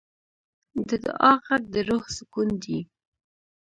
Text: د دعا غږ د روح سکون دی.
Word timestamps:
د 0.87 0.89
دعا 1.05 1.33
غږ 1.45 1.63
د 1.73 1.75
روح 1.89 2.03
سکون 2.17 2.49
دی. 2.63 2.79